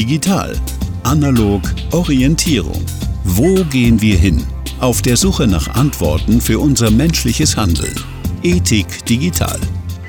[0.00, 0.58] Digital.
[1.04, 1.60] Analog
[1.92, 2.86] Orientierung.
[3.22, 4.46] Wo gehen wir hin?
[4.80, 7.94] Auf der Suche nach Antworten für unser menschliches Handeln.
[8.42, 9.60] Ethik Digital.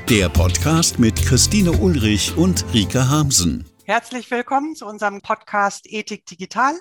[0.07, 3.65] Der Podcast mit Christine Ulrich und Rike Hamsen.
[3.83, 6.73] Herzlich willkommen zu unserem Podcast Ethik Digital.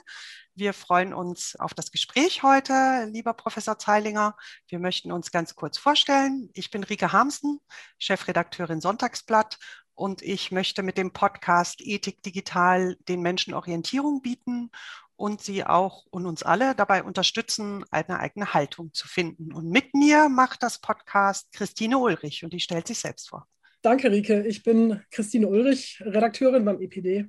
[0.55, 4.37] Wir freuen uns auf das Gespräch heute, lieber Professor Zeilinger.
[4.69, 6.49] Wir möchten uns ganz kurz vorstellen.
[6.55, 7.59] Ich bin Rike Hamsen,
[7.99, 9.59] Chefredakteurin Sonntagsblatt
[9.95, 14.71] und ich möchte mit dem Podcast Ethik Digital den Menschen Orientierung bieten
[15.17, 19.53] und sie auch und uns alle dabei unterstützen, eine eigene Haltung zu finden.
[19.53, 23.47] Und mit mir macht das Podcast Christine Ulrich und die stellt sich selbst vor.
[23.83, 24.47] Danke, Rike.
[24.47, 27.27] Ich bin Christine Ulrich, Redakteurin beim EPD.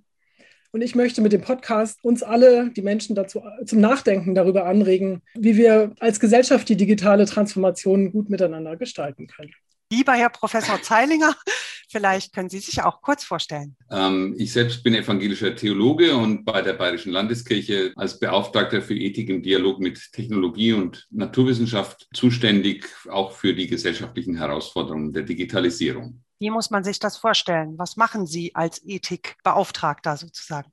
[0.74, 5.22] Und ich möchte mit dem Podcast uns alle, die Menschen dazu zum Nachdenken darüber anregen,
[5.34, 9.52] wie wir als Gesellschaft die digitale Transformation gut miteinander gestalten können.
[9.92, 11.36] Lieber Herr Professor Zeilinger,
[11.92, 13.76] vielleicht können Sie sich auch kurz vorstellen.
[13.90, 19.30] Ähm, ich selbst bin evangelischer Theologe und bei der Bayerischen Landeskirche als Beauftragter für Ethik
[19.30, 26.24] im Dialog mit Technologie und Naturwissenschaft zuständig, auch für die gesellschaftlichen Herausforderungen der Digitalisierung.
[26.40, 27.78] Wie muss man sich das vorstellen?
[27.78, 30.72] Was machen Sie als Ethikbeauftragter sozusagen?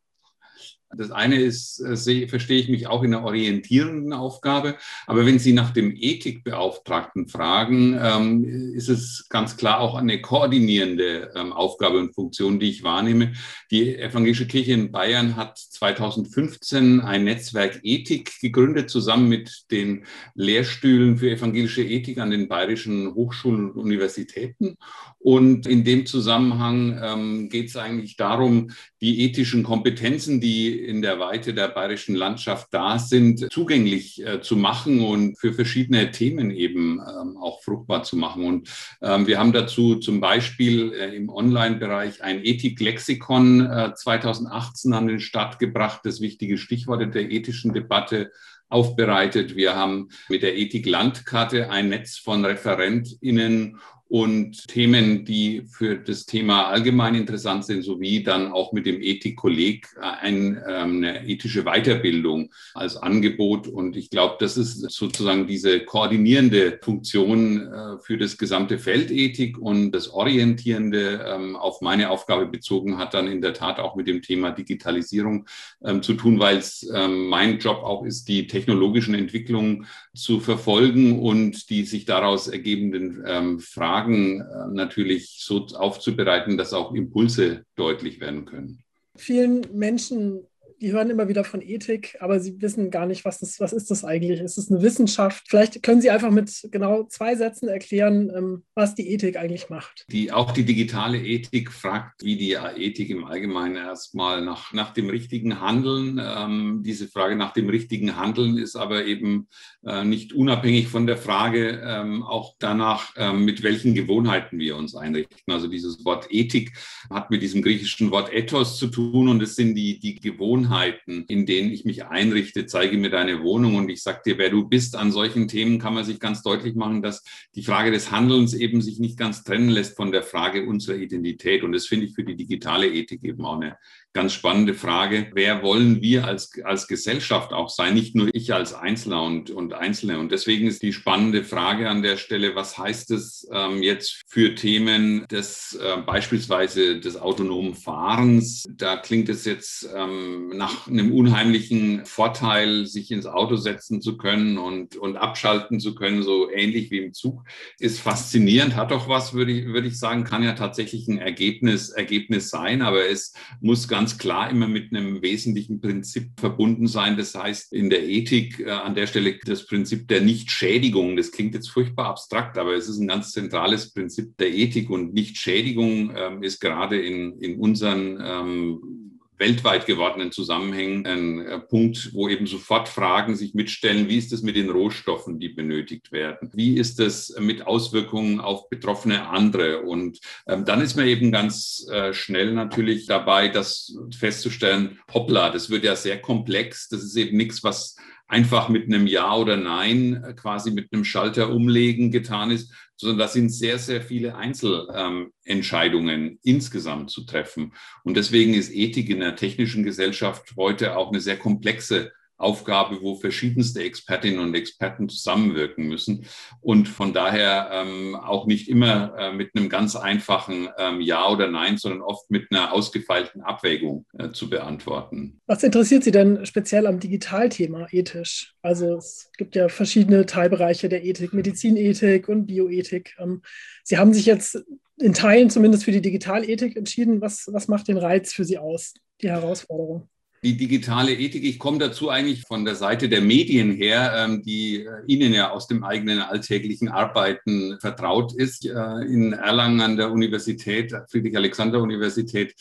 [0.97, 4.77] Das eine ist, äh, verstehe ich mich auch in einer orientierenden Aufgabe.
[5.07, 11.31] Aber wenn Sie nach dem Ethikbeauftragten fragen, ähm, ist es ganz klar auch eine koordinierende
[11.35, 13.33] ähm, Aufgabe und Funktion, die ich wahrnehme.
[13.71, 21.19] Die Evangelische Kirche in Bayern hat 2015 ein Netzwerk Ethik gegründet, zusammen mit den Lehrstühlen
[21.19, 24.77] für evangelische Ethik an den bayerischen Hochschulen und Universitäten.
[25.19, 31.19] Und in dem Zusammenhang ähm, geht es eigentlich darum, die ethischen Kompetenzen, die in der
[31.19, 37.01] Weite der bayerischen Landschaft da sind, zugänglich äh, zu machen und für verschiedene Themen eben
[37.01, 38.45] ähm, auch fruchtbar zu machen.
[38.45, 38.69] Und
[39.03, 45.21] ähm, wir haben dazu zum Beispiel äh, im Online-Bereich ein Ethiklexikon äh, 2018 an den
[45.21, 48.31] Start gebracht, das wichtige Stichworte der ethischen Debatte
[48.69, 49.57] aufbereitet.
[49.57, 56.69] Wir haben mit der Ethik-Landkarte ein Netz von ReferentInnen und Themen, die für das Thema
[56.69, 62.97] allgemein interessant sind, sowie dann auch mit dem Ethikkolleg ein, ähm, eine ethische Weiterbildung als
[62.97, 63.69] Angebot.
[63.69, 69.59] Und ich glaube, das ist sozusagen diese koordinierende Funktion äh, für das gesamte Feld Ethik
[69.59, 74.07] und das Orientierende ähm, auf meine Aufgabe bezogen hat dann in der Tat auch mit
[74.07, 75.47] dem Thema Digitalisierung
[75.85, 81.69] ähm, zu tun, weil es mein Job auch ist, die technologischen Entwicklungen zu verfolgen und
[81.71, 88.45] die sich daraus ergebenden Fragen Fragen äh, natürlich so aufzubereiten, dass auch Impulse deutlich werden
[88.45, 88.79] können.
[89.17, 90.47] Vielen Menschen
[90.81, 93.91] die hören immer wieder von Ethik, aber sie wissen gar nicht, was, das, was ist
[93.91, 94.41] das eigentlich?
[94.41, 95.45] Ist es eine Wissenschaft?
[95.49, 100.07] Vielleicht können Sie einfach mit genau zwei Sätzen erklären, ähm, was die Ethik eigentlich macht.
[100.11, 105.11] Die, auch die digitale Ethik fragt, wie die Ethik im Allgemeinen erstmal nach, nach dem
[105.11, 106.21] richtigen Handeln.
[106.23, 109.49] Ähm, diese Frage nach dem richtigen Handeln ist aber eben
[109.85, 114.95] äh, nicht unabhängig von der Frage ähm, auch danach, äh, mit welchen Gewohnheiten wir uns
[114.95, 115.53] einrichten.
[115.53, 116.73] Also dieses Wort Ethik
[117.11, 121.25] hat mit diesem griechischen Wort Ethos zu tun und es sind die, die Gewohnheiten, Gewohnheiten,
[121.29, 124.69] in denen ich mich einrichte, zeige mir deine Wohnung und ich sage dir, wer du
[124.69, 124.97] bist.
[124.97, 127.25] An solchen Themen kann man sich ganz deutlich machen, dass
[127.55, 131.63] die Frage des Handelns eben sich nicht ganz trennen lässt von der Frage unserer Identität.
[131.63, 133.79] Und das finde ich für die digitale Ethik eben auch eine
[134.19, 135.31] ganz spannende Frage.
[135.33, 137.95] Wer wollen wir als, als Gesellschaft auch sein?
[137.95, 140.19] Nicht nur ich als Einzelner und, und Einzelne.
[140.19, 144.57] Und deswegen ist die spannende Frage an der Stelle, was heißt es ähm, jetzt für
[144.57, 148.65] Themen des äh, beispielsweise des autonomen Fahrens?
[148.69, 154.59] Da klingt es jetzt ähm, nach einem unheimlichen Vorteil, sich ins Auto setzen zu können
[154.59, 157.45] und, und abschalten zu können, so ähnlich wie im Zug.
[157.79, 161.91] Ist faszinierend, hat doch was, würde ich, würde ich sagen, kann ja tatsächlich ein Ergebnis,
[161.91, 167.19] Ergebnis sein, aber es muss ganz ganz klar immer mit einem wesentlichen Prinzip verbunden sein.
[167.19, 171.15] Das heißt, in der Ethik äh, an der Stelle das Prinzip der Nichtschädigung.
[171.15, 175.13] Das klingt jetzt furchtbar abstrakt, aber es ist ein ganz zentrales Prinzip der Ethik und
[175.13, 179.08] Nichtschädigung ähm, ist gerade in, in unseren ähm,
[179.39, 184.43] weltweit gewordenen Zusammenhängen ein äh, Punkt, wo eben sofort Fragen sich mitstellen, wie ist es
[184.43, 186.51] mit den Rohstoffen, die benötigt werden?
[186.53, 189.83] Wie ist es mit Auswirkungen auf betroffene andere?
[189.83, 195.71] Und ähm, dann ist man eben ganz äh, schnell natürlich dabei, das festzustellen, hoppla, das
[195.71, 196.89] wird ja sehr komplex.
[196.89, 197.97] Das ist eben nichts, was
[198.29, 203.19] einfach mit einem Ja oder Nein äh, quasi mit einem Schalter umlegen getan ist, sondern
[203.19, 207.73] das sind sehr, sehr viele Einzelentscheidungen ähm, insgesamt zu treffen.
[208.03, 213.17] Und deswegen ist Ethik in der technischen Gesellschaft heute auch eine sehr komplexe Aufgabe, wo
[213.17, 216.27] verschiedenste Expertinnen und Experten zusammenwirken müssen
[216.61, 221.49] und von daher ähm, auch nicht immer äh, mit einem ganz einfachen ähm, Ja oder
[221.49, 225.41] Nein, sondern oft mit einer ausgefeilten Abwägung äh, zu beantworten.
[225.47, 228.55] Was interessiert Sie denn speziell am Digitalthema ethisch?
[228.63, 233.17] Also es gibt ja verschiedene Teilbereiche der Ethik, Medizinethik und Bioethik.
[233.19, 233.43] Ähm,
[233.83, 234.63] Sie haben sich jetzt
[235.01, 237.21] in Teilen zumindest für die Digitalethik entschieden.
[237.21, 240.09] Was, was macht den Reiz für Sie aus, die Herausforderung?
[240.43, 241.45] Die digitale Ethik.
[241.45, 245.51] Ich komme dazu eigentlich von der Seite der Medien her, ähm, die äh, Ihnen ja
[245.51, 248.65] aus dem eigenen alltäglichen Arbeiten vertraut ist.
[248.65, 248.71] Äh,
[249.07, 252.55] in Erlangen an der Universität, Friedrich-Alexander-Universität,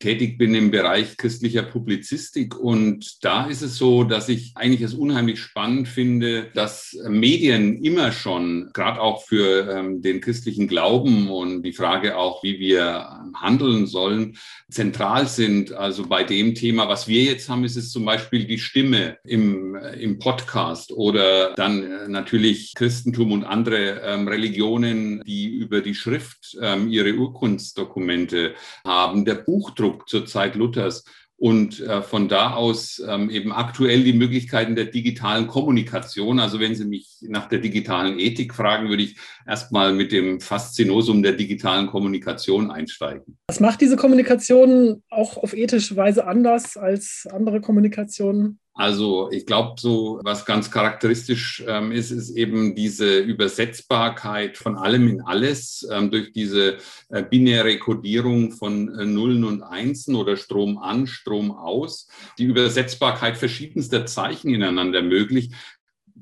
[0.00, 2.58] tätig bin im Bereich christlicher Publizistik.
[2.58, 8.10] Und da ist es so, dass ich eigentlich es unheimlich spannend finde, dass Medien immer
[8.10, 13.86] schon, gerade auch für ähm, den christlichen Glauben und die Frage auch, wie wir handeln
[13.86, 14.36] sollen,
[14.70, 15.72] zentral sind.
[15.72, 19.18] Also bei dem Thema, was wir wir jetzt haben, ist es zum Beispiel die Stimme
[19.24, 25.82] im, äh, im Podcast oder dann äh, natürlich Christentum und andere ähm, Religionen, die über
[25.82, 31.04] die Schrift ähm, ihre Urkundsdokumente haben, der Buchdruck zur Zeit Luthers
[31.40, 36.38] und äh, von da aus ähm, eben aktuell die Möglichkeiten der digitalen Kommunikation.
[36.38, 39.16] Also wenn Sie mich nach der digitalen Ethik fragen, würde ich
[39.46, 43.38] erstmal mit dem Faszinosum der digitalen Kommunikation einsteigen.
[43.48, 48.59] Was macht diese Kommunikation auch auf ethische Weise anders als andere Kommunikationen?
[48.74, 55.08] Also ich glaube, so was ganz charakteristisch ähm, ist, ist eben diese Übersetzbarkeit von allem
[55.08, 56.76] in alles ähm, durch diese
[57.08, 62.08] äh, binäre Kodierung von äh, Nullen und Einsen oder Strom an, Strom aus.
[62.38, 65.50] Die Übersetzbarkeit verschiedenster Zeichen ineinander möglich,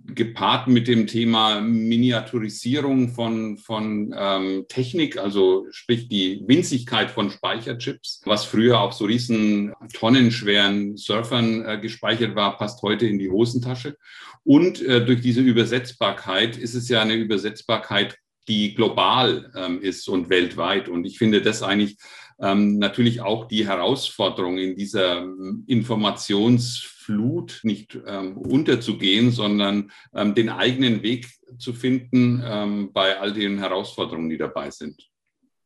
[0.06, 8.22] gepaart mit dem Thema Miniaturisierung von, von ähm, Technik, also sprich die Winzigkeit von Speicherchips,
[8.24, 13.96] was früher auf so riesen tonnenschweren Surfern äh, gespeichert war, passt heute in die Hosentasche.
[14.44, 18.16] Und äh, durch diese Übersetzbarkeit ist es ja eine Übersetzbarkeit,
[18.48, 20.88] die global ähm, ist und weltweit.
[20.88, 21.96] Und ich finde das eigentlich
[22.40, 30.34] ähm, natürlich auch die Herausforderung in dieser ähm, Informations Flut nicht ähm, unterzugehen, sondern ähm,
[30.34, 31.26] den eigenen Weg
[31.58, 35.08] zu finden ähm, bei all den Herausforderungen, die dabei sind.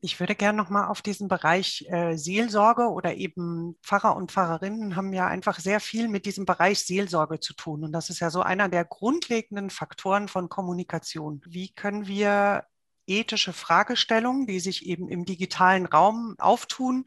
[0.01, 4.95] Ich würde gerne noch mal auf diesen Bereich äh, Seelsorge oder eben Pfarrer und Pfarrerinnen
[4.95, 7.83] haben ja einfach sehr viel mit diesem Bereich Seelsorge zu tun.
[7.83, 11.41] Und das ist ja so einer der grundlegenden Faktoren von Kommunikation.
[11.45, 12.67] Wie können wir
[13.07, 17.05] ethische Fragestellungen, die sich eben im digitalen Raum auftun,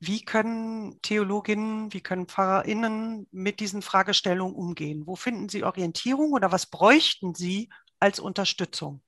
[0.00, 5.06] wie können Theologinnen, wie können PfarrerInnen mit diesen Fragestellungen umgehen?
[5.06, 7.70] Wo finden Sie Orientierung oder was bräuchten Sie
[8.00, 9.00] als Unterstützung?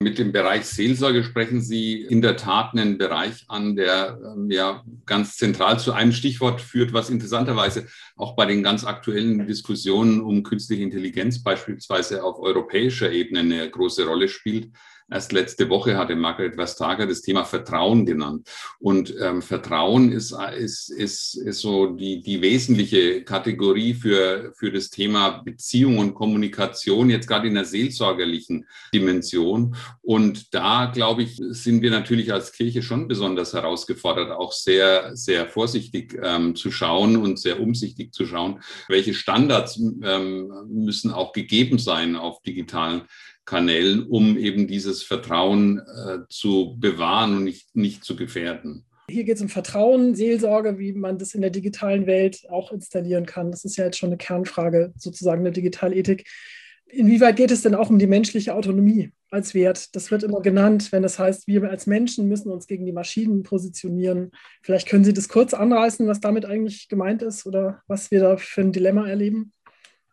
[0.00, 4.84] Mit dem Bereich Seelsorge sprechen Sie in der Tat einen Bereich an, der ähm, ja
[5.06, 10.44] ganz zentral zu einem Stichwort führt, was interessanterweise auch bei den ganz aktuellen Diskussionen um
[10.44, 14.70] künstliche Intelligenz beispielsweise auf europäischer Ebene eine große Rolle spielt.
[15.10, 18.46] Erst letzte Woche hatte Margaret Vestager das Thema Vertrauen genannt.
[18.78, 24.90] Und ähm, Vertrauen ist, ist, ist, ist so die, die wesentliche Kategorie für, für das
[24.90, 29.76] Thema Beziehung und Kommunikation, jetzt gerade in der seelsorgerlichen Dimension.
[30.02, 35.48] Und da, glaube ich, sind wir natürlich als Kirche schon besonders herausgefordert, auch sehr, sehr
[35.48, 41.78] vorsichtig ähm, zu schauen und sehr umsichtig zu schauen, welche Standards ähm, müssen auch gegeben
[41.78, 43.02] sein auf digitalen
[43.48, 48.84] Kanälen, um eben dieses Vertrauen äh, zu bewahren und nicht, nicht zu gefährden.
[49.10, 53.24] Hier geht es um Vertrauen, Seelsorge, wie man das in der digitalen Welt auch installieren
[53.24, 53.50] kann.
[53.50, 56.28] Das ist ja jetzt schon eine Kernfrage sozusagen der Digitalethik.
[56.90, 59.94] Inwieweit geht es denn auch um die menschliche Autonomie als Wert?
[59.96, 63.44] Das wird immer genannt, wenn das heißt, wir als Menschen müssen uns gegen die Maschinen
[63.44, 64.30] positionieren.
[64.62, 68.36] Vielleicht können Sie das kurz anreißen, was damit eigentlich gemeint ist oder was wir da
[68.36, 69.52] für ein Dilemma erleben?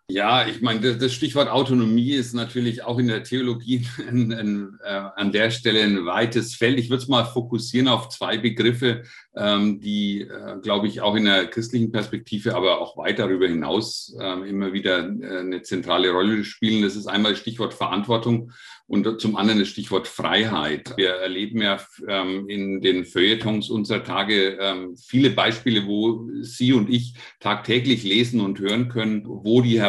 [0.08, 5.02] Ja, ich meine, das Stichwort Autonomie ist natürlich auch in der Theologie ein, ein, äh,
[5.16, 6.78] an der Stelle ein weites Feld.
[6.78, 9.02] Ich würde es mal fokussieren auf zwei Begriffe,
[9.36, 14.16] ähm, die, äh, glaube ich, auch in der christlichen Perspektive, aber auch weit darüber hinaus
[14.20, 16.84] äh, immer wieder äh, eine zentrale Rolle spielen.
[16.84, 18.52] Das ist einmal das Stichwort Verantwortung
[18.88, 20.94] und zum anderen das Stichwort Freiheit.
[20.98, 26.90] Wir erleben ja ähm, in den Feuilletons unserer Tage ähm, viele Beispiele, wo Sie und
[26.90, 29.82] ich tagtäglich lesen und hören können, wo die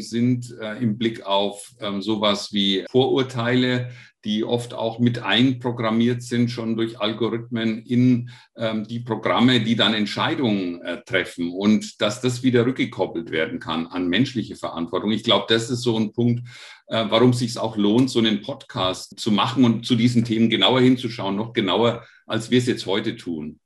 [0.00, 3.90] sind äh, im Blick auf ähm, sowas wie Vorurteile,
[4.26, 9.94] die oft auch mit einprogrammiert sind, schon durch Algorithmen in ähm, die Programme, die dann
[9.94, 15.12] Entscheidungen äh, treffen und dass das wieder rückgekoppelt werden kann an menschliche Verantwortung.
[15.12, 16.48] Ich glaube, das ist so ein Punkt,
[16.88, 20.50] äh, warum es sich auch lohnt, so einen Podcast zu machen und zu diesen Themen
[20.50, 23.60] genauer hinzuschauen, noch genauer, als wir es jetzt heute tun.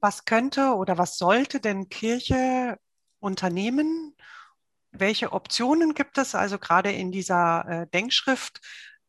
[0.00, 2.76] Was könnte oder was sollte denn Kirche
[3.20, 4.14] unternehmen,
[4.92, 6.34] welche Optionen gibt es?
[6.34, 8.60] Also gerade in dieser äh, Denkschrift,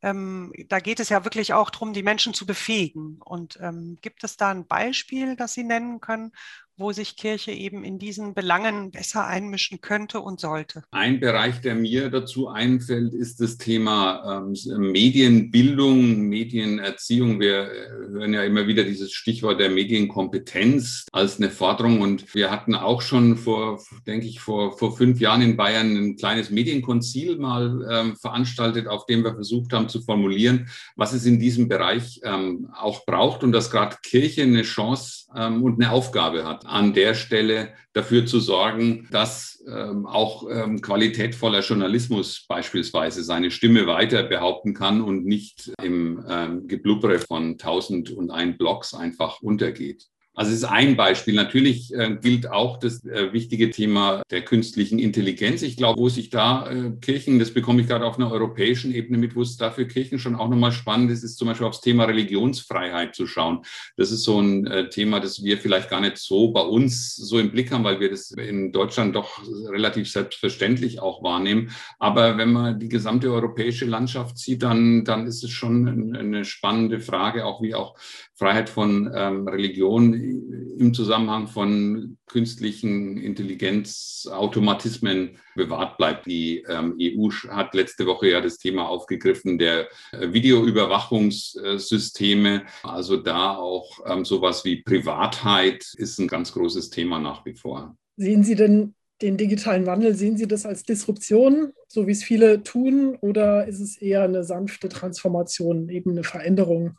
[0.02, 3.20] ähm, da geht es ja wirklich auch darum, die Menschen zu befähigen.
[3.22, 6.32] Und ähm, gibt es da ein Beispiel, das Sie nennen können,
[6.80, 10.84] wo sich Kirche eben in diesen Belangen besser einmischen könnte und sollte?
[10.92, 17.40] Ein Bereich, der mir dazu einfällt, ist das Thema ähm, Medienbildung, Medienerziehung.
[17.42, 22.00] Wir äh, hören ja immer wieder dieses Stichwort der Medienkompetenz als eine Forderung.
[22.00, 26.16] Und wir hatten auch schon vor, denke ich, vor, vor fünf Jahren in Bayern ein
[26.16, 31.40] kleines Medienkonzil mal ähm, veranstaltet, auf dem wir versucht haben zu formulieren, was es in
[31.40, 36.46] diesem Bereich ähm, auch braucht und dass gerade Kirche eine Chance ähm, und eine Aufgabe
[36.46, 43.52] hat an der Stelle dafür zu sorgen, dass ähm, auch ähm, qualitätvoller Journalismus beispielsweise seine
[43.52, 49.42] Stimme weiter behaupten kann und nicht im ähm, Geblubbere von tausend und ein Blogs einfach
[49.42, 50.06] untergeht.
[50.40, 51.34] Also es ist ein Beispiel.
[51.34, 55.64] Natürlich äh, gilt auch das äh, wichtige Thema der künstlichen Intelligenz.
[55.64, 59.18] Ich glaube, wo sich da äh, Kirchen, das bekomme ich gerade auf einer europäischen Ebene
[59.18, 61.82] mit, wo es da für Kirchen schon auch nochmal spannend ist, ist zum Beispiel aufs
[61.82, 63.66] Thema Religionsfreiheit zu schauen.
[63.98, 67.52] Das ist so ein Thema, das wir vielleicht gar nicht so bei uns so im
[67.52, 71.72] Blick haben, weil wir das in Deutschland doch relativ selbstverständlich auch wahrnehmen.
[71.98, 77.02] Aber wenn man die gesamte europäische Landschaft sieht, dann, dann ist es schon eine spannende
[77.02, 77.98] Frage, auch wie auch
[78.40, 86.26] Freiheit von ähm, Religion im Zusammenhang von künstlichen Intelligenzautomatismen bewahrt bleibt.
[86.26, 92.64] Die ähm, EU hat letzte Woche ja das Thema aufgegriffen der äh, Videoüberwachungssysteme.
[92.84, 97.96] Also da auch ähm, sowas wie Privatheit ist ein ganz großes Thema nach wie vor.
[98.18, 102.64] Sehen Sie denn den digitalen Wandel, sehen Sie das als Disruption, so wie es viele
[102.64, 106.98] tun, oder ist es eher eine sanfte Transformation, eben eine Veränderung,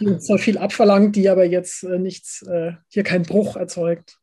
[0.00, 4.18] die uns zwar viel abverlangt, die aber jetzt äh, nichts, äh, hier keinen Bruch erzeugt?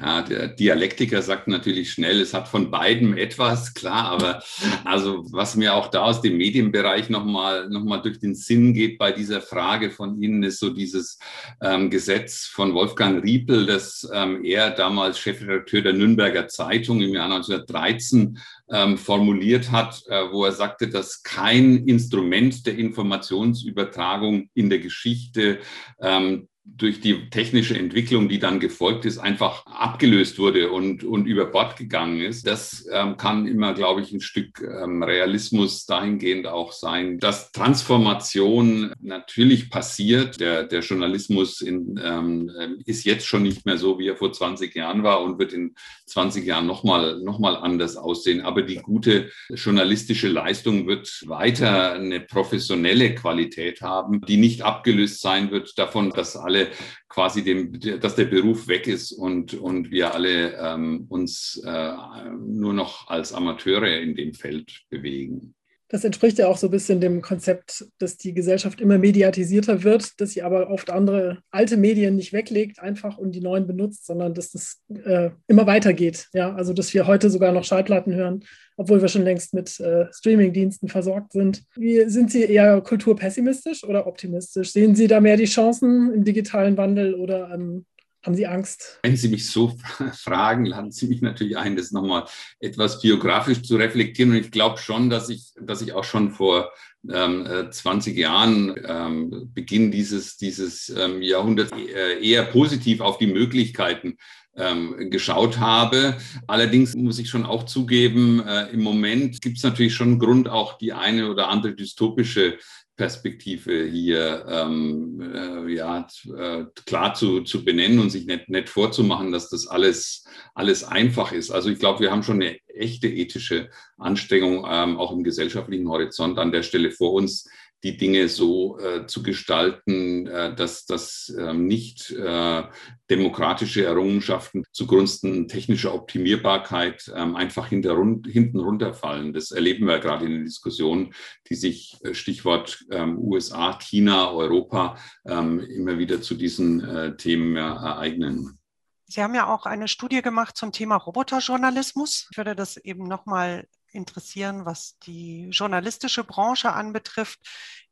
[0.00, 4.42] Ja, der Dialektiker sagt natürlich schnell, es hat von beidem etwas, klar, aber
[4.84, 8.98] also was mir auch da aus dem Medienbereich nochmal noch mal durch den Sinn geht
[8.98, 11.18] bei dieser Frage von Ihnen, ist so dieses
[11.60, 17.24] ähm, Gesetz von Wolfgang Riepel, das ähm, er damals Chefredakteur der Nürnberger Zeitung im Jahr
[17.32, 18.38] 1913
[18.70, 25.58] ähm, formuliert hat, äh, wo er sagte, dass kein Instrument der Informationsübertragung in der Geschichte
[26.00, 26.46] ähm,
[26.76, 31.76] durch die technische Entwicklung, die dann gefolgt ist, einfach abgelöst wurde und, und über Bord
[31.76, 32.46] gegangen ist.
[32.46, 38.92] Das ähm, kann immer, glaube ich, ein Stück ähm, Realismus dahingehend auch sein, dass Transformation
[39.00, 40.40] natürlich passiert.
[40.40, 42.50] Der, der Journalismus in, ähm,
[42.84, 45.74] ist jetzt schon nicht mehr so, wie er vor 20 Jahren war und wird in
[46.06, 48.40] 20 Jahren nochmal noch mal anders aussehen.
[48.40, 55.50] Aber die gute journalistische Leistung wird weiter eine professionelle Qualität haben, die nicht abgelöst sein
[55.50, 56.68] wird davon, dass alle alle
[57.08, 61.92] quasi dem, dass der Beruf weg ist und, und wir alle ähm, uns äh,
[62.38, 65.54] nur noch als Amateure in dem Feld bewegen.
[65.90, 70.20] Das entspricht ja auch so ein bisschen dem Konzept, dass die Gesellschaft immer mediatisierter wird,
[70.20, 74.34] dass sie aber oft andere alte Medien nicht weglegt einfach und die neuen benutzt, sondern
[74.34, 76.28] dass das äh, immer weitergeht.
[76.34, 78.44] Ja, also dass wir heute sogar noch Schallplatten hören,
[78.76, 81.64] obwohl wir schon längst mit äh, Streamingdiensten versorgt sind.
[81.74, 84.72] Wie, sind Sie eher kulturpessimistisch oder optimistisch?
[84.72, 87.86] Sehen Sie da mehr die Chancen im digitalen Wandel oder ähm,
[88.28, 88.98] haben Sie Angst?
[89.02, 89.74] Wenn Sie mich so
[90.12, 92.26] fragen, laden Sie mich natürlich ein, das nochmal
[92.60, 94.32] etwas biografisch zu reflektieren.
[94.32, 96.70] Und ich glaube schon, dass ich, dass ich auch schon vor
[97.10, 103.28] ähm, 20 äh, Jahren ähm, Beginn dieses, dieses ähm, Jahrhunderts äh, eher positiv auf die
[103.28, 104.18] Möglichkeiten
[104.58, 106.18] ähm, geschaut habe.
[106.46, 110.76] Allerdings muss ich schon auch zugeben, äh, im Moment gibt es natürlich schon Grund, auch
[110.76, 112.58] die eine oder andere dystopische
[112.98, 119.30] Perspektive hier ähm, äh, ja, äh, klar zu, zu benennen und sich nicht, nicht vorzumachen,
[119.30, 120.24] dass das alles,
[120.54, 121.52] alles einfach ist.
[121.52, 126.38] Also ich glaube, wir haben schon eine echte ethische Anstrengung ähm, auch im gesellschaftlichen Horizont
[126.40, 127.48] an der Stelle vor uns,
[127.84, 132.64] die Dinge so äh, zu gestalten, äh, dass, dass ähm, nicht äh,
[133.08, 139.32] demokratische Errungenschaften zugunsten technischer Optimierbarkeit ähm, einfach hinten runterfallen.
[139.32, 141.14] Das erleben wir gerade in den Diskussionen,
[141.48, 148.58] die sich äh, Stichwort ähm, USA, China, Europa immer wieder zu diesen äh, Themen ereignen.
[149.06, 152.28] Sie haben ja auch eine Studie gemacht zum Thema Roboterjournalismus.
[152.30, 157.40] Ich würde das eben nochmal interessieren, was die journalistische Branche anbetrifft.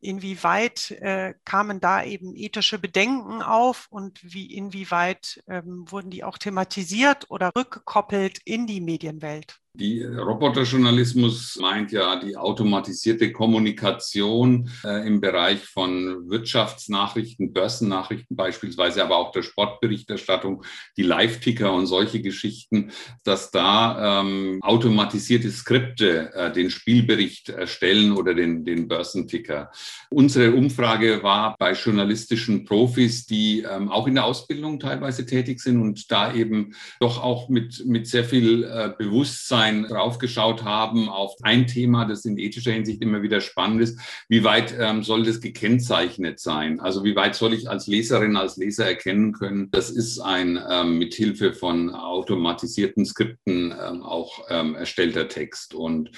[0.00, 6.38] Inwieweit äh, kamen da eben ethische Bedenken auf und wie, inwieweit ähm, wurden die auch
[6.38, 9.58] thematisiert oder rückgekoppelt in die Medienwelt?
[9.78, 19.18] Die Roboterjournalismus meint ja die automatisierte Kommunikation äh, im Bereich von Wirtschaftsnachrichten, Börsennachrichten beispielsweise, aber
[19.18, 20.64] auch der Sportberichterstattung,
[20.96, 22.90] die Live-Ticker und solche Geschichten,
[23.22, 29.70] dass da ähm, automatisierte Skripte äh, den Spielbericht erstellen oder den, den Börsenticker.
[30.08, 35.82] Unsere Umfrage war bei journalistischen Profis, die ähm, auch in der Ausbildung teilweise tätig sind
[35.82, 41.34] und da eben doch auch mit, mit sehr viel äh, Bewusstsein Bewusstsein draufgeschaut haben auf
[41.42, 43.98] ein Thema, das in ethischer Hinsicht immer wieder spannend ist.
[44.28, 46.80] Wie weit ähm, soll das gekennzeichnet sein?
[46.80, 50.98] Also wie weit soll ich als Leserin, als Leser erkennen können, das ist ein ähm,
[50.98, 55.74] mithilfe von automatisierten Skripten ähm, auch ähm, erstellter Text.
[55.74, 56.10] Und äh,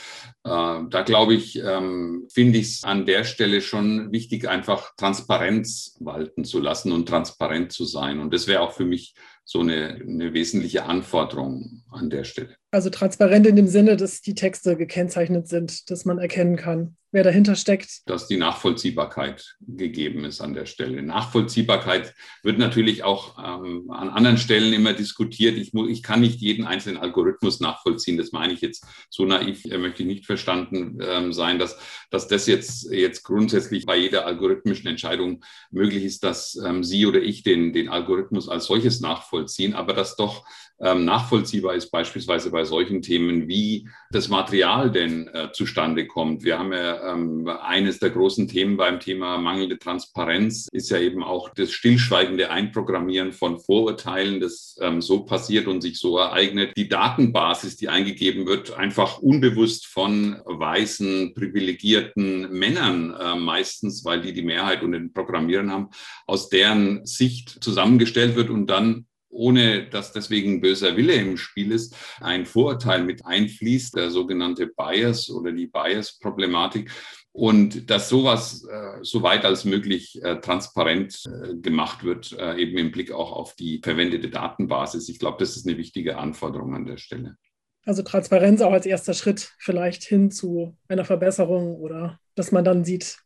[0.45, 6.45] da glaube ich, ähm, finde ich es an der Stelle schon wichtig, einfach Transparenz walten
[6.45, 8.21] zu lassen und transparent zu sein.
[8.21, 9.15] Und das wäre auch für mich
[9.51, 12.55] so eine, eine wesentliche Anforderung an der Stelle.
[12.71, 17.25] Also transparent in dem Sinne, dass die Texte gekennzeichnet sind, dass man erkennen kann, wer
[17.25, 18.03] dahinter steckt.
[18.07, 21.03] Dass die Nachvollziehbarkeit gegeben ist an der Stelle.
[21.03, 25.57] Nachvollziehbarkeit wird natürlich auch ähm, an anderen Stellen immer diskutiert.
[25.57, 28.19] Ich, muss, ich kann nicht jeden einzelnen Algorithmus nachvollziehen.
[28.19, 31.79] Das meine ich jetzt so naiv, äh, möchte ich nicht verstanden ähm, sein, dass,
[32.11, 37.23] dass das jetzt, jetzt grundsätzlich bei jeder algorithmischen Entscheidung möglich ist, dass ähm, Sie oder
[37.23, 40.45] ich den, den Algorithmus als solches nachvollziehen, aber dass doch
[40.81, 46.45] nachvollziehbar ist, beispielsweise bei solchen Themen, wie das Material denn äh, zustande kommt.
[46.45, 51.23] Wir haben ja ähm, eines der großen Themen beim Thema mangelnde Transparenz ist ja eben
[51.23, 56.73] auch das stillschweigende Einprogrammieren von Vorurteilen, das ähm, so passiert und sich so ereignet.
[56.77, 64.33] Die Datenbasis, die eingegeben wird, einfach unbewusst von weißen, privilegierten Männern äh, meistens, weil die
[64.33, 65.89] die Mehrheit unter den Programmieren haben,
[66.27, 71.95] aus deren Sicht zusammengestellt wird und dann ohne dass deswegen böser Wille im Spiel ist,
[72.21, 76.91] ein Vorurteil mit einfließt, der sogenannte Bias oder die Bias-Problematik.
[77.33, 82.77] Und dass sowas äh, so weit als möglich äh, transparent äh, gemacht wird, äh, eben
[82.79, 85.09] im Blick auch auf die verwendete Datenbasis.
[85.09, 87.37] Ich glaube, das ist eine wichtige Anforderung an der Stelle.
[87.85, 92.85] Also Transparenz auch als erster Schritt vielleicht hin zu einer Verbesserung oder dass man dann
[92.85, 93.19] sieht,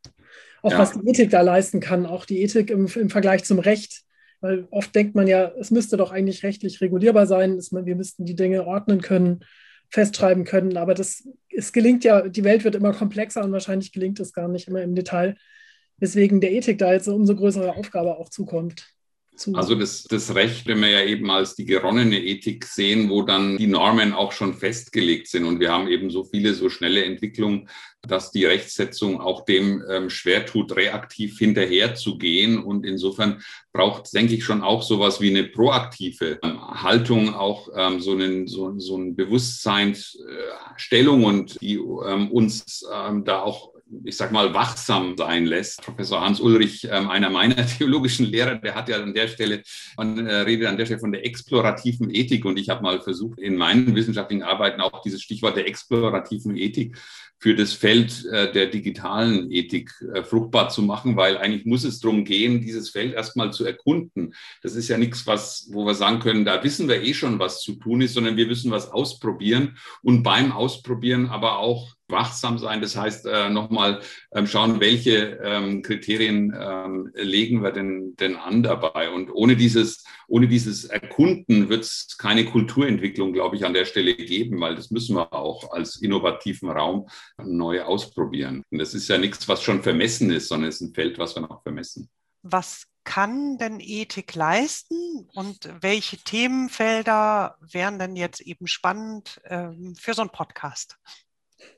[0.63, 0.79] auch ja.
[0.79, 4.03] was die Ethik da leisten kann, auch die Ethik im, im Vergleich zum Recht
[4.43, 8.35] weil oft denkt man ja, es müsste doch eigentlich rechtlich regulierbar sein, wir müssten die
[8.35, 9.45] Dinge ordnen können,
[9.89, 10.77] festschreiben können.
[10.77, 14.49] Aber das, es gelingt ja, die Welt wird immer komplexer und wahrscheinlich gelingt es gar
[14.49, 15.37] nicht immer im Detail.
[15.99, 18.93] Weswegen der Ethik da jetzt eine umso größere Aufgabe auch zukommt.
[19.55, 23.57] Also das, das Recht, wenn wir ja eben als die geronnene Ethik sehen, wo dann
[23.57, 25.47] die Normen auch schon festgelegt sind.
[25.47, 27.69] Und wir haben eben so viele, so schnelle Entwicklungen,
[28.03, 32.63] dass die Rechtsetzung auch dem ähm, schwer tut, reaktiv hinterherzugehen.
[32.63, 33.43] Und insofern
[33.73, 38.47] braucht denke ich, schon auch sowas wie eine proaktive ähm, Haltung, auch ähm, so, einen,
[38.47, 43.72] so, so ein Bewusstseinsstellung äh, und die ähm, uns ähm, da auch
[44.05, 45.83] ich sag mal, wachsam sein lässt.
[45.83, 49.63] Professor Hans Ulrich, ähm, einer meiner theologischen Lehrer, der hat ja an der Stelle,
[49.97, 53.39] man äh, redet an der Stelle von der explorativen Ethik und ich habe mal versucht,
[53.39, 56.97] in meinen wissenschaftlichen Arbeiten auch dieses Stichwort der explorativen Ethik
[57.43, 61.99] für das Feld äh, der digitalen Ethik äh, fruchtbar zu machen, weil eigentlich muss es
[61.99, 64.33] darum gehen, dieses Feld erstmal zu erkunden.
[64.63, 67.61] Das ist ja nichts, was, wo wir sagen können, da wissen wir eh schon, was
[67.61, 72.81] zu tun ist, sondern wir müssen was ausprobieren und beim Ausprobieren aber auch wachsam sein.
[72.81, 74.01] Das heißt, äh, nochmal
[74.33, 79.11] ähm, schauen, welche ähm, Kriterien ähm, legen wir denn, denn an dabei.
[79.11, 84.15] Und ohne dieses, ohne dieses Erkunden wird es keine Kulturentwicklung, glaube ich, an der Stelle
[84.15, 87.09] geben, weil das müssen wir auch als innovativen Raum
[87.43, 88.63] neu ausprobieren.
[88.71, 91.35] Und das ist ja nichts, was schon vermessen ist, sondern es ist ein Feld, was
[91.35, 92.09] wir noch vermessen.
[92.43, 100.15] Was kann denn Ethik leisten und welche Themenfelder wären denn jetzt eben spannend ähm, für
[100.15, 100.99] so einen Podcast?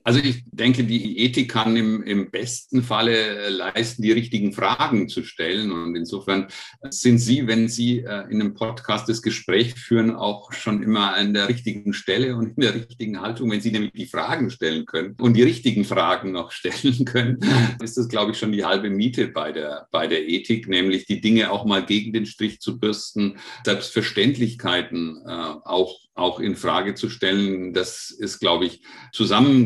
[0.06, 5.24] Also ich denke, die Ethik kann im, im besten Falle leisten, die richtigen Fragen zu
[5.24, 5.72] stellen.
[5.72, 6.48] Und insofern
[6.90, 11.32] sind Sie, wenn Sie äh, in einem Podcast das Gespräch führen, auch schon immer an
[11.32, 13.50] der richtigen Stelle und in der richtigen Haltung.
[13.50, 17.38] Wenn Sie nämlich die Fragen stellen können und die richtigen Fragen noch stellen können,
[17.82, 21.22] ist das, glaube ich, schon die halbe Miete bei der, bei der Ethik, nämlich die
[21.22, 25.30] Dinge auch mal gegen den Strich zu bürsten, Selbstverständlichkeiten äh,
[25.64, 27.74] auch auch in Frage zu stellen.
[27.74, 28.82] Das ist, glaube ich,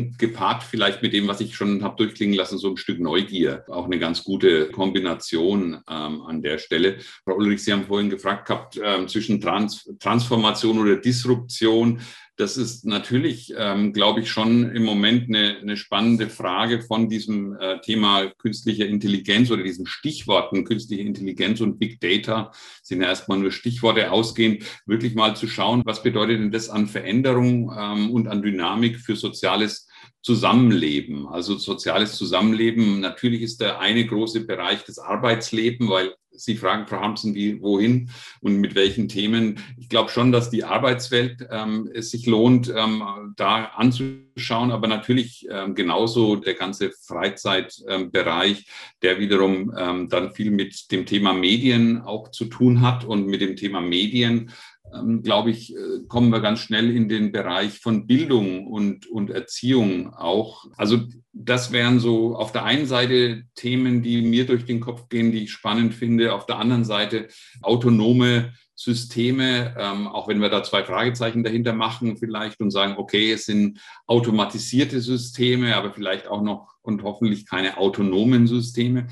[0.09, 3.63] zusammengepaart vielleicht mit dem, was ich schon habe durchklingen lassen, so ein Stück Neugier.
[3.67, 6.97] Auch eine ganz gute Kombination ähm, an der Stelle.
[7.23, 11.99] Frau Ulrich, Sie haben vorhin gefragt gehabt, ähm, zwischen Trans Transformation oder Disruption
[12.39, 17.57] das ist natürlich, ähm, glaube ich, schon im Moment eine, eine spannende Frage von diesem
[17.59, 23.39] äh, Thema künstlicher Intelligenz oder diesen Stichworten künstliche Intelligenz und Big Data sind ja erstmal
[23.39, 28.29] nur Stichworte ausgehend, wirklich mal zu schauen, was bedeutet denn das an Veränderung ähm, und
[28.29, 29.88] an Dynamik für soziales
[30.21, 32.99] Zusammenleben, also soziales Zusammenleben.
[32.99, 38.09] Natürlich ist der eine große Bereich das Arbeitsleben, weil Sie fragen, Frau Hamsen, wie, wohin
[38.39, 39.59] und mit welchen Themen.
[39.77, 45.47] Ich glaube schon, dass die Arbeitswelt ähm, es sich lohnt, ähm, da anzuschauen, aber natürlich
[45.51, 48.65] ähm, genauso der ganze Freizeitbereich,
[49.01, 53.41] der wiederum ähm, dann viel mit dem Thema Medien auch zu tun hat und mit
[53.41, 54.51] dem Thema Medien
[54.93, 59.29] ähm, glaube ich, äh, kommen wir ganz schnell in den Bereich von Bildung und, und
[59.29, 60.65] Erziehung auch.
[60.77, 60.99] Also
[61.33, 65.43] das wären so auf der einen Seite Themen, die mir durch den Kopf gehen, die
[65.43, 66.33] ich spannend finde.
[66.33, 67.27] Auf der anderen Seite
[67.61, 73.33] autonome Systeme, ähm, auch wenn wir da zwei Fragezeichen dahinter machen vielleicht und sagen, okay,
[73.33, 79.07] es sind automatisierte Systeme, aber vielleicht auch noch und hoffentlich keine autonomen Systeme,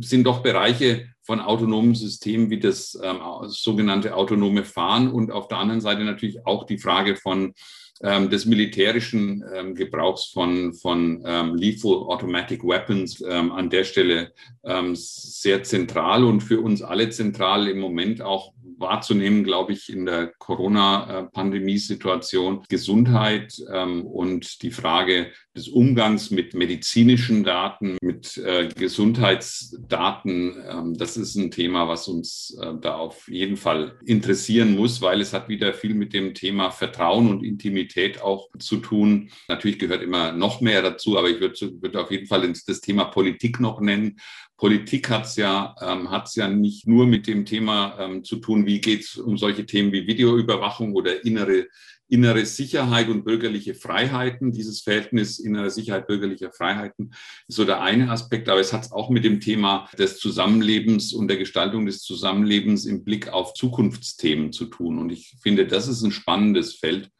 [0.00, 5.58] sind doch Bereiche von autonomen Systemen wie das ähm, sogenannte autonome Fahren und auf der
[5.58, 7.54] anderen Seite natürlich auch die Frage von
[8.02, 14.32] ähm, des militärischen ähm, Gebrauchs von, von ähm, Lethal Automatic Weapons ähm, an der Stelle
[14.64, 20.06] ähm, sehr zentral und für uns alle zentral im Moment auch wahrzunehmen, glaube ich, in
[20.06, 22.64] der Corona-Pandemie-Situation.
[22.68, 31.16] Gesundheit ähm, und die Frage des Umgangs mit medizinischen Daten, mit äh, Gesundheitsdaten, ähm, das
[31.16, 35.48] ist ein Thema, was uns äh, da auf jeden Fall interessieren muss, weil es hat
[35.48, 39.30] wieder viel mit dem Thema Vertrauen und Intimität auch zu tun.
[39.48, 43.04] Natürlich gehört immer noch mehr dazu, aber ich würde würd auf jeden Fall das Thema
[43.04, 44.18] Politik noch nennen
[44.60, 48.66] Politik hat es ja, ähm, hat's ja nicht nur mit dem Thema ähm, zu tun,
[48.66, 51.66] wie geht es um solche Themen wie Videoüberwachung oder innere,
[52.08, 54.52] innere Sicherheit und bürgerliche Freiheiten.
[54.52, 57.14] Dieses Verhältnis innere Sicherheit, bürgerlicher Freiheiten
[57.48, 61.14] ist so der eine Aspekt, aber es hat es auch mit dem Thema des Zusammenlebens
[61.14, 64.98] und der Gestaltung des Zusammenlebens im Blick auf Zukunftsthemen zu tun.
[64.98, 67.10] Und ich finde, das ist ein spannendes Feld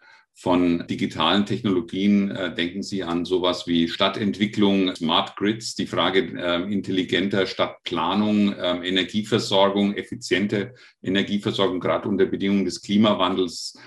[0.41, 2.31] von digitalen Technologien.
[2.31, 8.89] Äh, denken Sie an sowas wie Stadtentwicklung, Smart Grids, die Frage äh, intelligenter Stadtplanung, äh,
[8.89, 13.79] Energieversorgung, effiziente Energieversorgung, gerade unter Bedingungen des Klimawandels.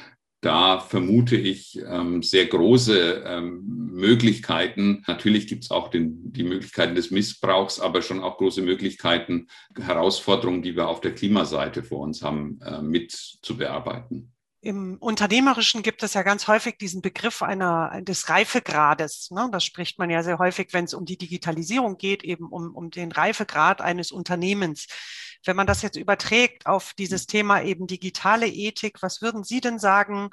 [0.42, 5.02] Da vermute ich ähm, sehr große ähm, Möglichkeiten.
[5.08, 9.48] Natürlich gibt es auch den, die Möglichkeiten des Missbrauchs, aber schon auch große Möglichkeiten,
[9.82, 14.33] Herausforderungen, die wir auf der Klimaseite vor uns haben, äh, mit zu bearbeiten.
[14.64, 19.30] Im Unternehmerischen gibt es ja ganz häufig diesen Begriff einer, des Reifegrades.
[19.32, 19.50] Ne?
[19.52, 22.90] Das spricht man ja sehr häufig, wenn es um die Digitalisierung geht, eben um, um
[22.90, 24.88] den Reifegrad eines Unternehmens.
[25.46, 29.80] Wenn man das jetzt überträgt auf dieses Thema eben digitale Ethik, was würden Sie denn
[29.80, 30.30] sagen,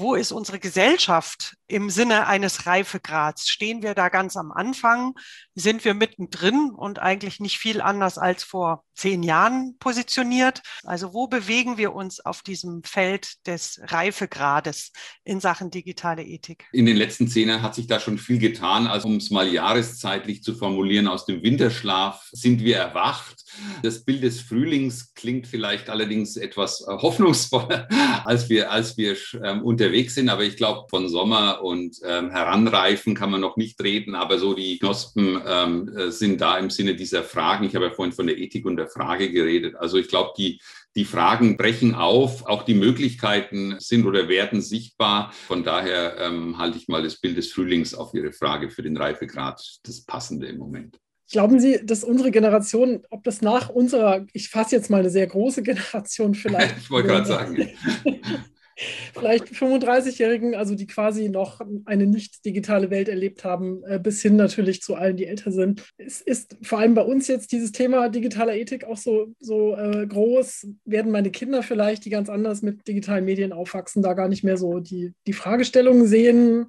[0.00, 3.48] wo ist unsere Gesellschaft im Sinne eines Reifegrads?
[3.48, 5.14] Stehen wir da ganz am Anfang?
[5.54, 10.62] Sind wir mittendrin und eigentlich nicht viel anders als vor zehn Jahren positioniert?
[10.84, 14.92] Also wo bewegen wir uns auf diesem Feld des Reifegrades
[15.24, 16.66] in Sachen digitale Ethik?
[16.72, 18.86] In den letzten zehn Jahren hat sich da schon viel getan.
[18.86, 23.44] Also um es mal jahreszeitlich zu formulieren, aus dem Winterschlaf sind wir erwacht.
[23.82, 27.88] Das Bild des Frühlings klingt vielleicht allerdings etwas äh, hoffnungsvoller,
[28.24, 30.28] als wir, als wir ähm, unterwegs sind.
[30.28, 34.14] Aber ich glaube, von Sommer und ähm, Heranreifen kann man noch nicht reden.
[34.14, 37.64] Aber so die Knospen ähm, äh, sind da im Sinne dieser Fragen.
[37.64, 39.74] Ich habe ja vorhin von der Ethik und der Frage geredet.
[39.76, 40.60] Also ich glaube, die,
[40.96, 45.32] die Fragen brechen auf, auch die Möglichkeiten sind oder werden sichtbar.
[45.32, 48.96] Von daher ähm, halte ich mal das Bild des Frühlings auf Ihre Frage für den
[48.96, 50.96] Reifegrad das Passende im Moment.
[51.32, 55.28] Glauben Sie, dass unsere Generation, ob das nach unserer, ich fasse jetzt mal eine sehr
[55.28, 56.76] große Generation vielleicht.
[56.76, 57.68] ich wollte gerade sagen.
[59.14, 64.36] vielleicht 35-Jährigen, also die quasi noch eine nicht digitale Welt erlebt haben, äh, bis hin
[64.36, 65.82] natürlich zu allen, die älter sind.
[65.96, 70.06] Es ist vor allem bei uns jetzt dieses Thema digitaler Ethik auch so, so äh,
[70.06, 70.68] groß.
[70.84, 74.56] Werden meine Kinder vielleicht, die ganz anders mit digitalen Medien aufwachsen, da gar nicht mehr
[74.56, 76.66] so die, die Fragestellungen sehen?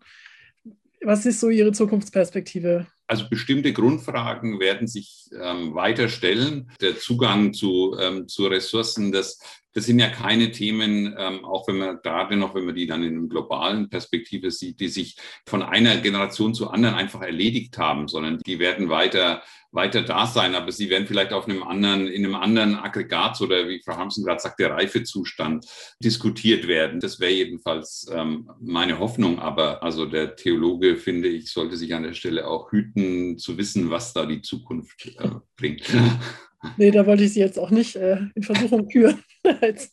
[1.04, 2.86] Was ist so Ihre Zukunftsperspektive?
[3.08, 6.72] Also bestimmte Grundfragen werden sich ähm, weiter stellen.
[6.80, 9.40] Der Zugang zu, ähm, zu Ressourcen, das,
[9.74, 13.04] das sind ja keine Themen, ähm, auch wenn man gerade noch, wenn man die dann
[13.04, 18.08] in einer globalen Perspektive sieht, die sich von einer Generation zur anderen einfach erledigt haben,
[18.08, 22.26] sondern die werden weiter weiter da sein, aber sie werden vielleicht auf einem anderen, in
[22.26, 25.66] einem anderen Aggregat oder wie Frau Hamsen gerade sagt, der Reifezustand
[26.04, 27.00] diskutiert werden.
[27.00, 29.40] Das wäre jedenfalls ähm, meine Hoffnung.
[29.40, 33.90] Aber also der Theologe, finde ich, sollte sich an der Stelle auch hüten, zu wissen,
[33.90, 35.84] was da die Zukunft äh, bringt.
[36.78, 39.24] Nee, da wollte ich Sie jetzt auch nicht äh, in Versuchung führen,
[39.62, 39.90] als,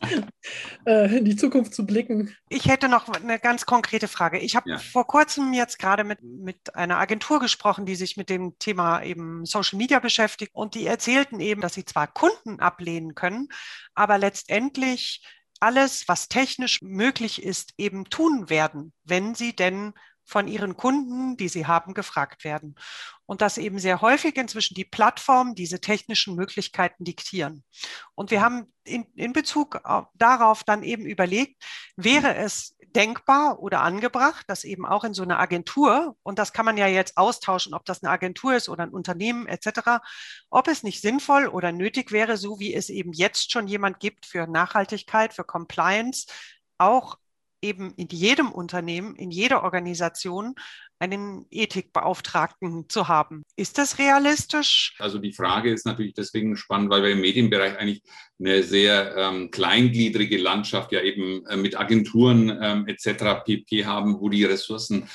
[0.86, 2.34] äh, in die Zukunft zu blicken.
[2.50, 4.38] Ich hätte noch eine ganz konkrete Frage.
[4.38, 4.78] Ich habe ja.
[4.78, 9.46] vor kurzem jetzt gerade mit, mit einer Agentur gesprochen, die sich mit dem Thema eben
[9.46, 13.48] Social Media beschäftigt und die erzählten eben, dass sie zwar Kunden ablehnen können,
[13.94, 15.24] aber letztendlich
[15.60, 19.94] alles, was technisch möglich ist, eben tun werden, wenn sie denn
[20.28, 22.74] von ihren Kunden, die sie haben, gefragt werden.
[23.24, 27.64] Und dass eben sehr häufig inzwischen die Plattformen diese technischen Möglichkeiten diktieren.
[28.14, 29.80] Und wir haben in, in Bezug
[30.14, 31.62] darauf dann eben überlegt,
[31.96, 36.66] wäre es denkbar oder angebracht, dass eben auch in so einer Agentur, und das kann
[36.66, 40.00] man ja jetzt austauschen, ob das eine Agentur ist oder ein Unternehmen etc.,
[40.50, 44.26] ob es nicht sinnvoll oder nötig wäre, so wie es eben jetzt schon jemand gibt
[44.26, 46.26] für Nachhaltigkeit, für Compliance,
[46.76, 47.16] auch
[47.62, 50.54] eben in jedem Unternehmen, in jeder Organisation
[50.98, 53.44] einen Ethikbeauftragten zu haben.
[53.56, 54.94] Ist das realistisch?
[54.98, 58.02] Also die Frage ist natürlich deswegen spannend, weil wir im Medienbereich eigentlich
[58.38, 63.44] eine sehr ähm, kleingliedrige Landschaft ja eben äh, mit Agenturen ähm, etc.
[63.44, 65.08] pp haben, wo die Ressourcen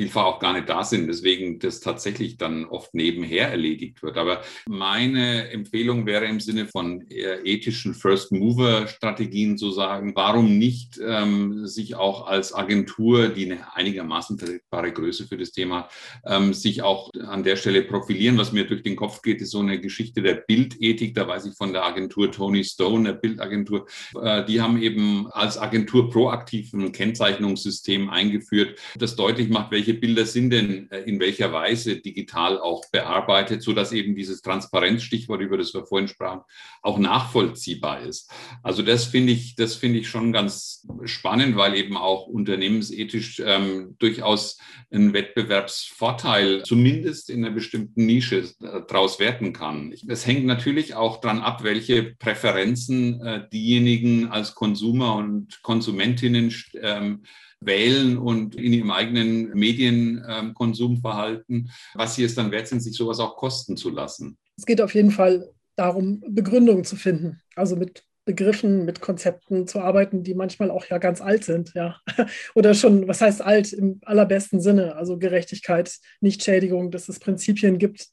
[0.00, 4.16] vielfach auch gar nicht da sind, deswegen das tatsächlich dann oft nebenher erledigt wird.
[4.16, 10.98] Aber meine Empfehlung wäre im Sinne von ethischen First Mover Strategien zu sagen, warum nicht
[11.06, 15.90] ähm, sich auch als Agentur, die eine einigermaßen vertretbare Größe für das Thema
[16.24, 18.38] ähm, sich auch an der Stelle profilieren.
[18.38, 21.14] Was mir durch den Kopf geht, ist so eine Geschichte der Bildethik.
[21.14, 23.86] Da weiß ich von der Agentur Tony Stone, der Bildagentur.
[24.22, 30.00] Äh, die haben eben als Agentur proaktiv ein Kennzeichnungssystem eingeführt, das deutlich macht, welche welche
[30.00, 35.58] Bilder sind denn äh, in welcher Weise digital auch bearbeitet, sodass eben dieses Transparenzstichwort, über
[35.58, 36.42] das wir vorhin sprachen,
[36.82, 38.30] auch nachvollziehbar ist.
[38.62, 43.96] Also das finde ich, das finde ich schon ganz spannend, weil eben auch unternehmensethisch ähm,
[43.98, 44.58] durchaus
[44.90, 49.92] ein Wettbewerbsvorteil zumindest in einer bestimmten Nische äh, daraus werten kann.
[50.08, 57.22] Es hängt natürlich auch daran ab, welche Präferenzen äh, diejenigen als Konsumer und Konsumentinnen ähm,
[57.60, 63.36] wählen und in ihrem eigenen Medienkonsumverhalten, was sie es dann wert sind, sich sowas auch
[63.36, 64.38] kosten zu lassen.
[64.56, 69.80] Es geht auf jeden Fall darum, Begründungen zu finden, also mit Begriffen, mit Konzepten zu
[69.80, 71.96] arbeiten, die manchmal auch ja ganz alt sind, ja.
[72.54, 78.08] Oder schon, was heißt alt im allerbesten Sinne, also Gerechtigkeit, Nichtschädigung, dass es Prinzipien gibt,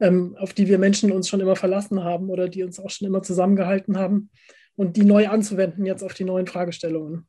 [0.00, 3.08] ähm, auf die wir Menschen uns schon immer verlassen haben oder die uns auch schon
[3.08, 4.30] immer zusammengehalten haben
[4.76, 7.26] und die neu anzuwenden jetzt auf die neuen Fragestellungen.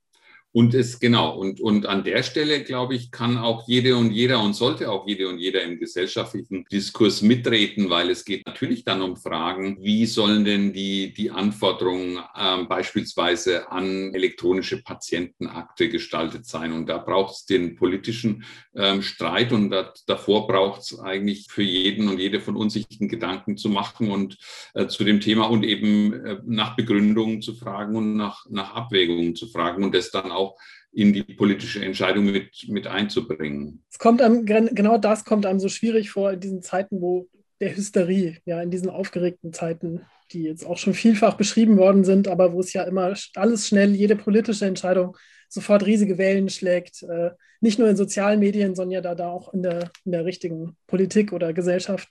[0.52, 4.42] Und es, genau, und, und an der Stelle, glaube ich, kann auch jede und jeder
[4.42, 9.04] und sollte auch jede und jeder im gesellschaftlichen Diskurs mitreden, weil es geht natürlich dann
[9.04, 16.74] um Fragen, wie sollen denn die, die Anforderungen ähm, beispielsweise an elektronische Patientenakte gestaltet sein.
[16.74, 18.44] Und da braucht es den politischen
[18.76, 22.88] ähm, Streit und da, davor braucht es eigentlich für jeden und jede von uns sich
[22.90, 24.38] Gedanken zu machen und
[24.74, 29.36] äh, zu dem Thema und eben äh, nach Begründungen zu fragen und nach, nach Abwägungen
[29.36, 30.58] zu fragen und das dann auch auch
[30.92, 33.84] in die politische Entscheidung mit, mit einzubringen.
[33.92, 37.28] Es kommt einem, genau das kommt einem so schwierig vor in diesen Zeiten, wo
[37.60, 42.28] der Hysterie, ja, in diesen aufgeregten Zeiten, die jetzt auch schon vielfach beschrieben worden sind,
[42.28, 47.32] aber wo es ja immer alles schnell, jede politische Entscheidung sofort riesige Wellen schlägt, äh,
[47.62, 51.34] nicht nur in sozialen Medien, sondern ja da, auch in der, in der richtigen Politik
[51.34, 52.08] oder Gesellschaft.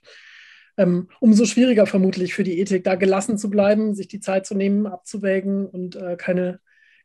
[0.77, 4.55] Ähm, umso schwieriger vermutlich für die Ethik, da gelassen zu bleiben, sich die Zeit zu
[4.55, 6.59] nehmen, abzuwägen und äh, keine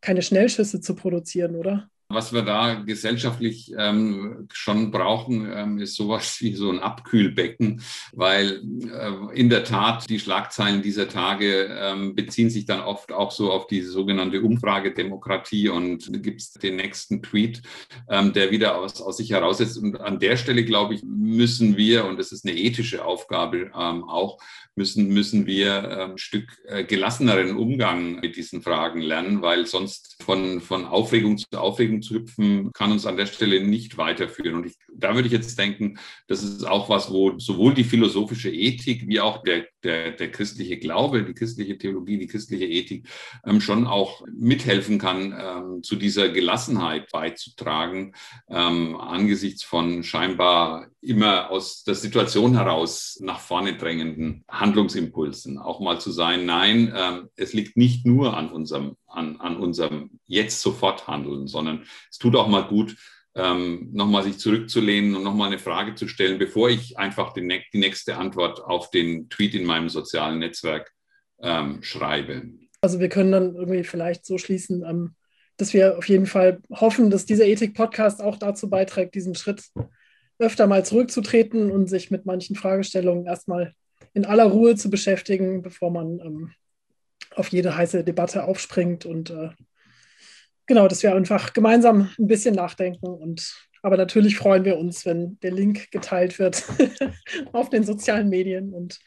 [0.05, 1.91] keine Schnellschüsse zu produzieren, oder?
[2.15, 8.63] Was wir da gesellschaftlich ähm, schon brauchen, ähm, ist sowas wie so ein Abkühlbecken, weil
[8.91, 13.51] äh, in der Tat die Schlagzeilen dieser Tage ähm, beziehen sich dann oft auch so
[13.53, 17.63] auf die sogenannte Umfragedemokratie und gibt es den nächsten Tweet,
[18.09, 19.79] ähm, der wieder aus, aus sich heraussetzt.
[19.79, 24.05] Und an der Stelle, glaube ich, müssen wir, und das ist eine ethische Aufgabe ähm,
[24.05, 24.39] auch,
[24.77, 30.17] müssen, müssen wir ein ähm, Stück äh, gelasseneren Umgang mit diesen Fragen lernen, weil sonst
[30.23, 34.55] von, von Aufregung zu Aufregung zu hüpfen, kann uns an der Stelle nicht weiterführen.
[34.55, 38.51] Und ich, da würde ich jetzt denken, das ist auch was, wo sowohl die philosophische
[38.51, 43.09] Ethik wie auch der, der, der christliche Glaube, die christliche Theologie, die christliche Ethik
[43.47, 48.15] ähm, schon auch mithelfen kann, ähm, zu dieser Gelassenheit beizutragen,
[48.49, 55.59] ähm, angesichts von scheinbar immer aus der Situation heraus nach vorne drängenden Handlungsimpulsen.
[55.59, 60.19] Auch mal zu sein, nein, ähm, es liegt nicht nur an unserem, an, an unserem
[60.27, 62.97] jetzt sofort Handeln, sondern es tut auch mal gut,
[63.37, 67.79] ähm, nochmal sich zurückzulehnen und nochmal eine Frage zu stellen, bevor ich einfach die, die,
[67.79, 70.93] nächste Antwort auf den Tweet in meinem sozialen Netzwerk
[71.43, 72.43] ähm, schreibe.
[72.81, 75.15] Also wir können dann irgendwie vielleicht so schließen, ähm,
[75.57, 79.65] dass wir auf jeden Fall hoffen, dass dieser Ethik-Podcast auch dazu beiträgt, diesen Schritt
[80.39, 83.75] öfter mal zurückzutreten und sich mit manchen Fragestellungen erstmal
[84.15, 86.51] in aller Ruhe zu beschäftigen, bevor man ähm,
[87.37, 89.51] auf jede heiße Debatte aufspringt und äh,
[90.67, 95.39] genau, dass wir einfach gemeinsam ein bisschen nachdenken und aber natürlich freuen wir uns, wenn
[95.41, 96.65] der Link geteilt wird
[97.53, 98.99] auf den sozialen Medien und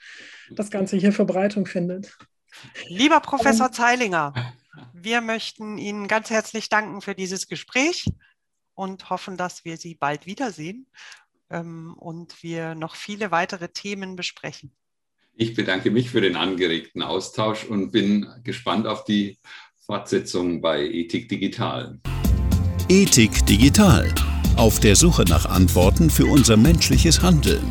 [0.52, 2.16] das Ganze hier Verbreitung findet.
[2.88, 4.34] Lieber Professor Zeilinger,
[4.94, 8.06] wir möchten Ihnen ganz herzlich danken für dieses Gespräch
[8.76, 10.86] und hoffen, dass wir Sie bald wiedersehen
[11.50, 14.76] ähm, und wir noch viele weitere Themen besprechen.
[15.40, 19.38] Ich bedanke mich für den angeregten Austausch und bin gespannt auf die
[19.86, 22.00] Fortsetzung bei Ethik Digital.
[22.90, 24.12] Ethik Digital
[24.56, 27.62] auf der Suche nach Antworten für unser menschliches Handeln.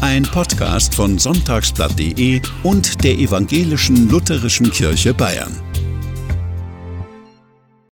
[0.00, 5.60] Ein Podcast von sonntagsblatt.de und der Evangelischen Lutherischen Kirche Bayern.